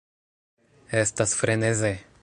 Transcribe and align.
Estas 1.03 1.35
freneze! 1.43 1.93